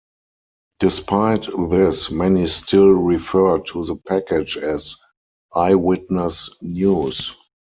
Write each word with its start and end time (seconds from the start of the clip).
Despite 0.79 1.47
this, 1.69 2.09
many 2.09 2.47
still 2.47 2.87
refer 2.87 3.59
to 3.59 3.83
the 3.85 3.95
package 3.97 4.57
as 4.57 4.95
"Eyewitness 5.53 6.49
News". 6.63 7.35